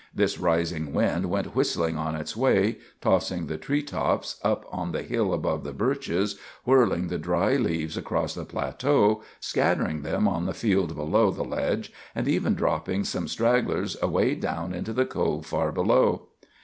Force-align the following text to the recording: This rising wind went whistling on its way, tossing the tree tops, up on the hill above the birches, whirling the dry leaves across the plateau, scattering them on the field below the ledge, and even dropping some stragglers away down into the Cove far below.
This 0.15 0.39
rising 0.39 0.93
wind 0.93 1.27
went 1.27 1.55
whistling 1.55 1.95
on 1.95 2.15
its 2.15 2.35
way, 2.35 2.77
tossing 3.01 3.45
the 3.45 3.59
tree 3.59 3.83
tops, 3.83 4.39
up 4.43 4.65
on 4.71 4.93
the 4.93 5.03
hill 5.03 5.31
above 5.31 5.63
the 5.63 5.73
birches, 5.73 6.39
whirling 6.65 7.07
the 7.09 7.19
dry 7.19 7.55
leaves 7.55 7.97
across 7.97 8.33
the 8.33 8.43
plateau, 8.43 9.21
scattering 9.39 10.01
them 10.01 10.27
on 10.27 10.47
the 10.47 10.55
field 10.55 10.95
below 10.95 11.29
the 11.29 11.43
ledge, 11.43 11.93
and 12.15 12.27
even 12.27 12.55
dropping 12.55 13.03
some 13.03 13.27
stragglers 13.27 13.95
away 14.01 14.33
down 14.33 14.73
into 14.73 14.91
the 14.91 15.05
Cove 15.05 15.45
far 15.45 15.71
below. 15.71 16.29